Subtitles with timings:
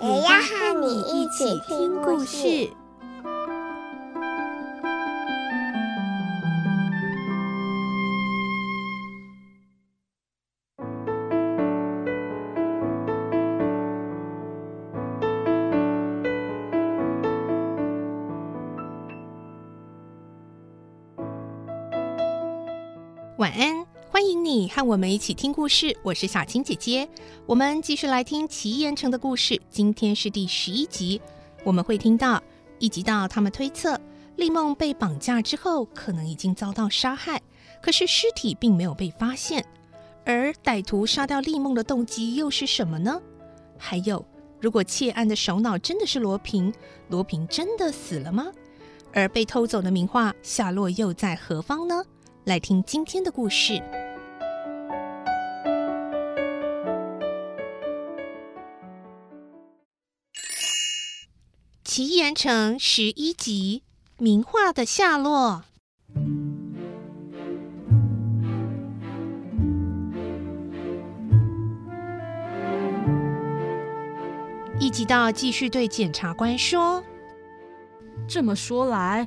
[0.00, 2.70] 也要和你一起听故事。
[23.38, 23.86] 晚安，
[24.18, 25.96] 欢迎你和我们一起听故事。
[26.02, 27.08] 我是小青姐姐，
[27.46, 29.62] 我们继续来听奇岩城的故事。
[29.70, 31.22] 今天是第十一集，
[31.62, 32.42] 我们会听到
[32.80, 33.96] 一集到他们推测
[34.34, 37.40] 丽梦被绑架之后，可能已经遭到杀害，
[37.80, 39.64] 可是尸体并没有被发现。
[40.24, 43.22] 而歹徒杀掉丽梦的动机又是什么呢？
[43.78, 44.26] 还有，
[44.60, 46.74] 如果窃案的首脑真的是罗平，
[47.08, 48.48] 罗平真的死了吗？
[49.12, 52.02] 而被偷走的名画下落又在何方呢？
[52.44, 53.74] 来听今天的故事，
[61.98, 63.82] 《奇岩城》十一集
[64.22, 65.64] 《名画的下落》。
[74.78, 77.02] 一集到继续对检察官说
[78.30, 79.26] ：“这么说来，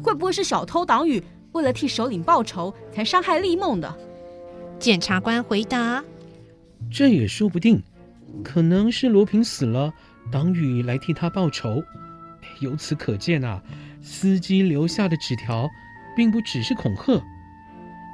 [0.00, 1.20] 会不会是小偷党羽？”
[1.50, 3.92] 为了替首领报仇，才伤害丽梦的。
[4.78, 6.04] 检察官回答
[6.88, 7.82] ：“这也说不定，
[8.44, 9.92] 可能是罗平死了，
[10.30, 11.82] 党羽来替他报仇。
[12.60, 13.62] 由此可见啊，
[14.02, 15.68] 司机留下的纸条，
[16.16, 17.22] 并不只是恐吓。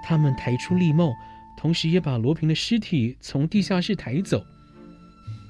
[0.05, 1.13] 他们抬出丽梦，
[1.57, 4.45] 同时也把罗平的尸体从地下室抬走。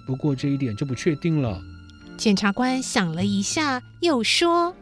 [0.06, 1.62] 不过这一点就不确定了。”
[2.19, 4.77] 检察官想了一下，又说：“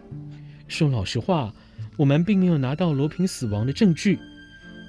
[0.69, 1.53] 说老实话。”
[1.97, 4.19] 我们并没有拿到罗平死亡的证据。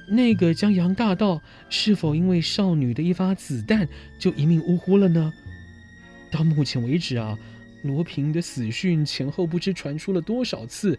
[0.07, 3.85] 那个江洋大盗是否因为少女的一发子弹
[4.17, 5.33] 就一命呜呼了呢？
[6.31, 7.37] 到目前为止啊，
[7.83, 10.97] 罗平的死讯前后不知传出了多少次，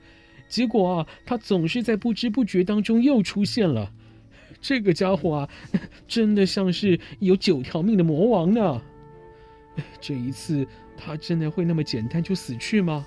[0.48, 3.90] 结果啊，他总是在不知不觉当中又出现了。
[4.60, 5.48] 这个家伙啊，
[6.06, 8.82] 真的像是有九条命的魔王呢。
[10.00, 10.66] 这一次，
[10.96, 13.06] 他真的会那么简单就死去吗？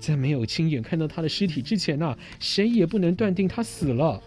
[0.00, 4.20] 在没有亲眼看到他的尸体之前啊，谁也不能断定他死了。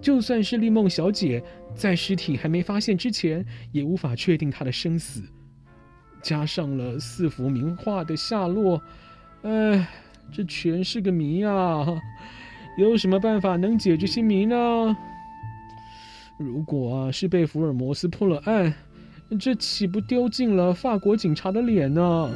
[0.00, 1.42] 就算是丽梦小姐，
[1.74, 5.22] 在尸体还没发现之前，也无法确定他的生死。
[6.26, 8.82] 加上了四幅名画的下落，
[9.42, 9.86] 哎，
[10.32, 11.86] 这全是个谜啊！
[12.76, 14.56] 有什么办法能解这些谜呢？
[16.36, 18.74] 如果啊是被福尔摩斯破了案，
[19.38, 22.28] 这岂不丢尽了法国警察的脸呢？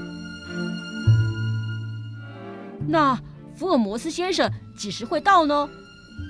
[2.86, 3.20] 那
[3.56, 5.68] 福尔摩斯先生几时会到呢？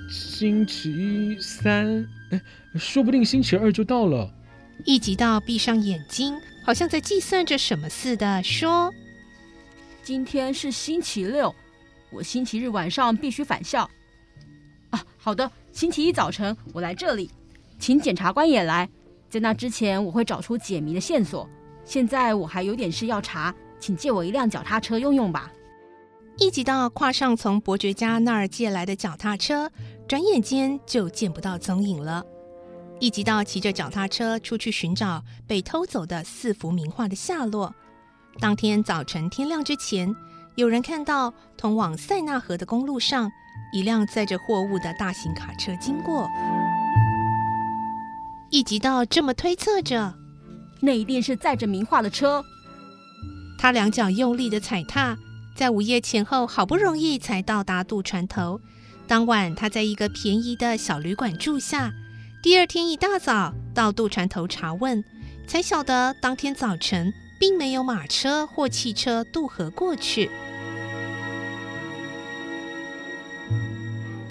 [0.09, 2.41] 星期三，哎，
[2.73, 4.33] 说不定星期二就到了。
[4.83, 6.33] 一集到闭上眼睛，
[6.63, 8.93] 好像在计算着什么似的，说
[10.03, 11.53] ：“今天是星期六，
[12.11, 13.89] 我星期日晚上必须返校。
[14.91, 17.31] 啊，好的，星期一早晨我来这里，
[17.79, 18.87] 请检察官也来。
[19.29, 21.49] 在那之前，我会找出解谜的线索。
[21.83, 25.51] 现在我还有点事要查，请借我一辆脚踏车用用吧。”
[26.37, 29.69] 一直到跨上从伯爵家那儿借来的脚踏车，
[30.07, 32.25] 转眼间就见不到踪影了。
[33.01, 37.73] 一直到骑着脚踏车出去寻找被偷走的四幅名画的下落。
[38.39, 40.15] 当天早晨天亮之前，
[40.53, 43.31] 有人看到通往塞纳河的公路上
[43.73, 46.29] 一辆载着货物的大型卡车经过。
[48.51, 50.13] 一直到这么推测着，
[50.79, 52.43] 那一定是载着名画的车。
[53.57, 55.17] 他两脚用力的踩踏。
[55.55, 58.61] 在午夜前后，好不容易才到达渡船头。
[59.07, 61.91] 当晚，他在一个便宜的小旅馆住下。
[62.41, 65.03] 第二天一大早到渡船头查问，
[65.45, 70.27] 才晓得当天早晨并没有马车或汽车渡河过去。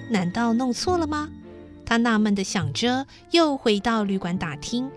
[0.09, 1.29] 难道弄错了吗？
[1.85, 4.91] 他纳闷的想着，又回到旅馆打听。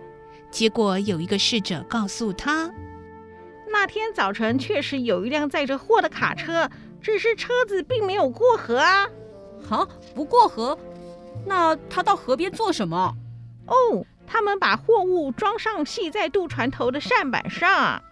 [0.50, 2.68] 结果有一个侍者告诉他。
[3.70, 6.68] 那天早晨确实有一辆载着货的卡车，
[7.00, 9.08] 只是车子并没有过河啊！
[9.64, 10.76] 好，不过河，
[11.46, 13.14] 那他到河边做什么？
[13.66, 18.02] 哦，他们把货物装上系在渡船头的扇板上。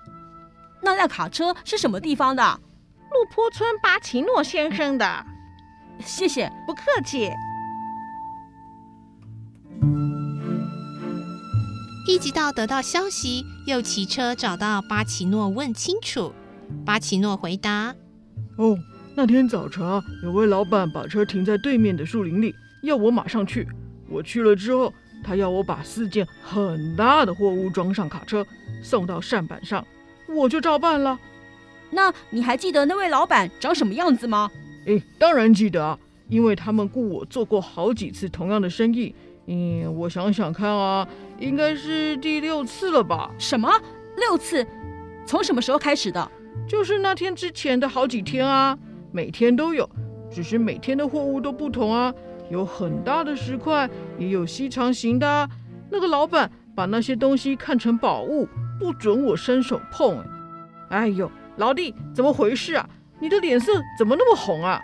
[0.83, 2.61] 那辆卡车是什么地方的？
[3.11, 5.27] 路坡村巴奇诺先生的。
[6.01, 7.31] 谢谢，不客气。
[12.09, 16.33] 一直到得到消息，又骑车找到巴奇诺问清楚。
[16.85, 17.95] 巴奇诺回答
[18.59, 18.77] ：“哦，
[19.15, 23.67] 那天早晨啊，有位老板把车停在对面的树林里，要我马上去。
[24.09, 24.93] 我去了之后，
[25.25, 28.47] 他要我把四件很大的货物装上卡车，
[28.83, 29.85] 送到扇板上，
[30.29, 31.19] 我就照办了。
[31.91, 34.51] 那你还记得那位老板长什么样子吗？
[34.87, 35.99] 诶，当然记得啊，
[36.29, 39.15] 因为他们雇我做过好几次同样的生意。
[39.47, 41.07] 嗯，我想想看啊。”
[41.41, 43.29] 应该是第六次了吧？
[43.37, 43.69] 什么？
[44.17, 44.65] 六次？
[45.27, 46.31] 从什么时候开始的？
[46.69, 48.79] 就是那天之前的好几天啊，
[49.11, 49.89] 每天都有，
[50.31, 52.15] 只是每天的货物都不同啊，
[52.53, 53.89] 有很大的石块，
[54.19, 55.49] 也有细长型的啊。
[55.91, 58.47] 那个老板把那些东西看成宝物，
[58.79, 60.23] 不准我伸手碰。
[60.91, 62.87] 哎呦，老弟，怎么回事啊？
[63.19, 64.79] 你的脸色怎么那么红啊？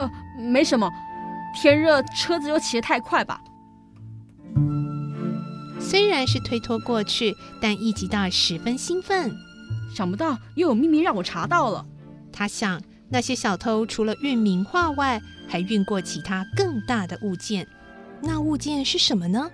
[0.00, 0.92] 呃，没什么，
[1.54, 3.40] 天热，车子又骑得太快吧。
[5.80, 9.34] 虽然是推脱过去，但一吉大十分兴奋。
[9.94, 11.86] 想不到又有秘密让我查到了。
[12.30, 12.78] 他想，
[13.10, 17.66] 那些小偷除了运名画外，还运过其他更大的物件。
[18.22, 19.50] 那物件是什么呢？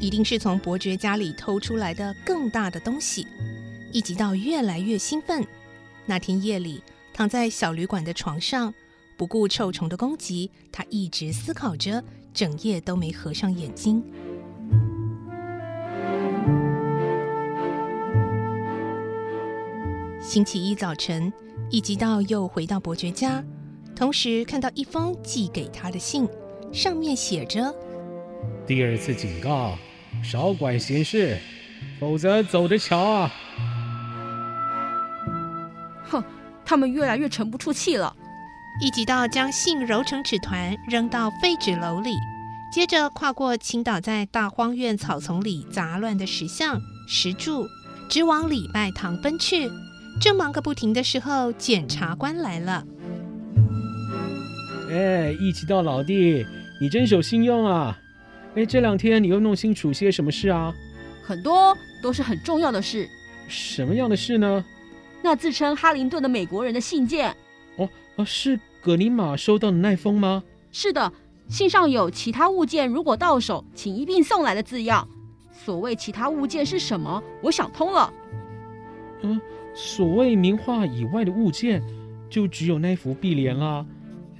[0.00, 3.24] 一定是从伯爵家里偷出来的更大的东西。
[3.92, 5.46] 一吉到越来越兴奋。
[6.04, 6.82] 那天夜里，
[7.14, 8.74] 躺在小旅馆的床上，
[9.16, 12.02] 不顾臭虫的攻击，他一直思考着，
[12.34, 14.02] 整夜都没合上眼睛。
[20.20, 21.32] 星期一早晨，
[21.68, 23.42] 一吉大又回到伯爵家，
[23.96, 26.28] 同时看到一封寄给他的信，
[26.72, 27.74] 上面写着
[28.66, 29.76] ：“第二次警告，
[30.22, 31.36] 少管闲事，
[31.98, 33.32] 否则走着瞧啊！”
[36.08, 36.22] 哼，
[36.64, 38.14] 他们越来越沉不住气了。
[38.80, 42.14] 一吉大将信揉成纸团，扔到废纸篓里，
[42.72, 47.66] 接着跨过倾倒在大荒院草丛里杂乱的石像、石柱，
[48.08, 49.68] 直往礼拜堂奔去。
[50.20, 52.84] 正忙个不停的时候，检察官来了。
[54.90, 56.46] 哎，一起到老弟，
[56.80, 57.98] 你真守信用啊！
[58.54, 60.72] 哎，这两天你又弄清楚些什么事啊？
[61.22, 63.08] 很多都是很重要的事。
[63.48, 64.64] 什么样的事呢？
[65.22, 67.36] 那自称哈林顿的美国人的信件。
[67.76, 70.42] 哦，啊，是葛尼玛收到的那封吗？
[70.72, 71.12] 是的，
[71.48, 75.06] 信上有其他物件如果到手，请一并送来的字样。
[75.64, 77.22] 所谓其他物件是什么？
[77.42, 78.12] 我想通了。
[79.22, 79.40] 嗯。
[79.74, 81.82] 所谓名画以外的物件，
[82.30, 83.84] 就只有那幅壁帘啦。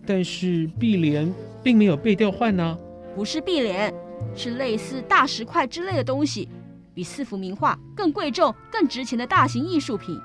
[0.06, 1.30] 但是壁帘
[1.62, 2.78] 并没有被调换呢。
[3.14, 3.92] 不是壁帘，
[4.34, 6.48] 是类似大石块之类的东西，
[6.94, 10.18] 比四幅名画更贵重、更值钱的大型艺术品，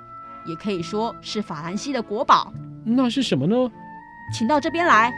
[0.48, 2.53] 也可以说是法兰西的国宝。
[2.86, 3.69] 那是什么呢？
[4.33, 5.12] 请到这边来。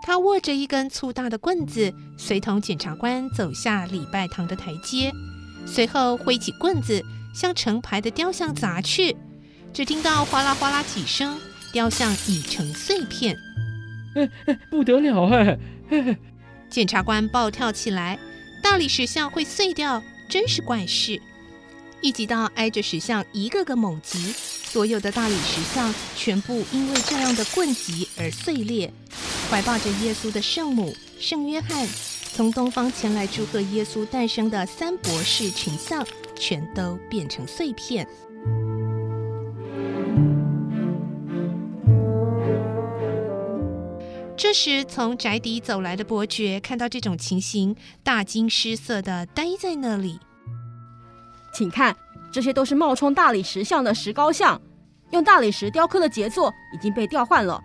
[0.00, 5.10] 他握着一根粗大的棍子，随同检察官走下礼拜堂的台阶。
[5.66, 7.02] 随后挥起棍子
[7.34, 9.16] 向成排的雕像砸去，
[9.72, 11.38] 只听到哗啦哗啦几声，
[11.72, 13.36] 雕像已成碎片。
[14.14, 15.58] 哎哎，不得了哎！
[16.70, 18.18] 检察官暴跳起来，
[18.62, 21.20] 大理石像会碎掉，真是怪事。
[22.00, 28.92] 一吉大挨着石像一个个猛击，所有的大理石像全部因为这样的棍击而碎裂。
[29.50, 31.86] 怀抱着耶稣的圣母圣约翰。
[32.32, 38.06] 从东方前来祝贺耶稣诞生的三博士群像，全都变成碎片。
[44.36, 50.20] 这时，从宅邸走来的伯爵看到这种情形，大惊失色的呆在那里。
[51.54, 51.96] 请看，
[52.30, 54.60] 这些都是冒充大理石像的石膏像，
[55.10, 57.58] 用大理石雕刻的杰作已经被调换了，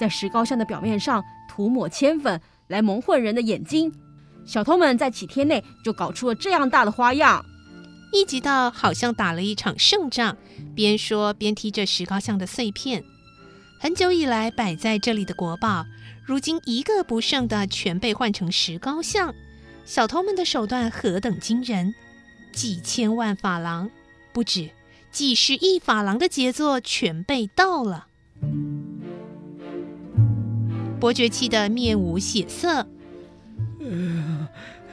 [0.00, 3.92] 在石膏像的表面上涂抹铅粉来蒙混人的眼睛。
[4.44, 7.44] 小偷们在几天内就搞出了这样大的花样，
[8.12, 10.36] 一吉大好像打了一场胜仗，
[10.74, 13.02] 边说边踢着石膏像的碎片。
[13.78, 15.84] 很久以来摆在这里的国宝，
[16.24, 19.34] 如今一个不剩的全被换成石膏像。
[19.84, 21.94] 小偷们的手段何等惊人！
[22.52, 23.90] 几千万法郎，
[24.32, 24.70] 不止，
[25.12, 28.06] 几十亿法郎的杰作全被盗了。
[30.98, 32.86] 伯爵气得面无血色。
[33.80, 34.48] 呃，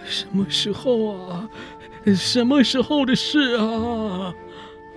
[0.05, 1.49] 什么时候啊？
[2.15, 4.33] 什么时候的事啊？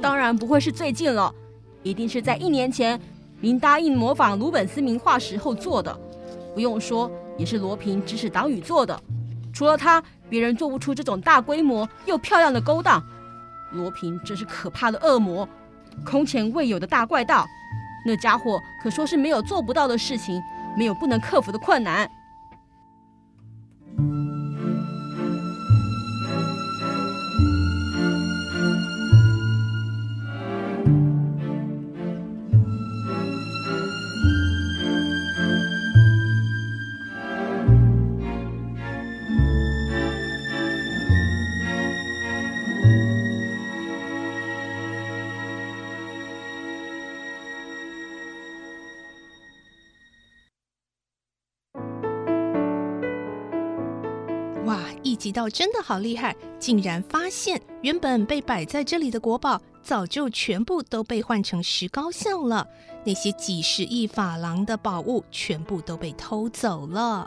[0.00, 1.32] 当然不会是最近了，
[1.82, 3.00] 一定是在一年前
[3.40, 5.96] 您答应模仿鲁本斯名画时候做的。
[6.54, 9.00] 不用说，也是罗平指使党羽做的。
[9.52, 13.02] 除了他，别人做不出这种大规模又漂亮的勾当。
[13.72, 15.48] 罗平真是可怕的恶魔，
[16.04, 17.46] 空前未有的大怪盗。
[18.04, 20.40] 那家伙可说是没有做不到的事情，
[20.76, 22.08] 没有不能克服的困难。
[55.16, 55.18] 哇！
[55.18, 62.68] 一级道真的好厉害，竟然发现原本被摆在这里的国宝，早就全部都被换成石膏像了。
[63.02, 67.26] 那些几十亿法郎的宝物，全部都被偷走了。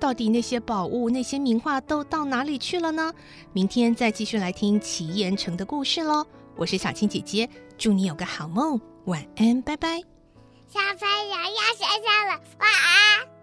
[0.00, 3.12] 到底那些宝物、那些名画都到哪里去了呢？
[3.52, 6.26] 明天再继续来听奇岩城的故事喽。
[6.56, 10.00] 我是小青姐姐，祝你有个好梦，晚安，拜拜。
[10.68, 13.35] 小朋友要睡觉了，晚安。